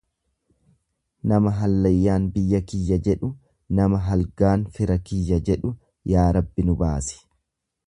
[1.31, 3.29] Nama hallayyaan biyya kiyya jedhu,
[3.81, 5.75] nama halgaan fira kiyya jedhu,
[6.15, 7.25] yaa Rabbi nu baasi.